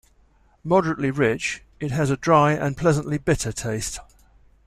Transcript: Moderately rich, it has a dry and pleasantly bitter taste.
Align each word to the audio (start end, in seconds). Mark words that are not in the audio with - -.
Moderately 0.63 1.11
rich, 1.11 1.61
it 1.79 1.91
has 1.91 2.09
a 2.09 2.17
dry 2.17 2.53
and 2.53 2.75
pleasantly 2.75 3.19
bitter 3.19 3.51
taste. 3.51 3.99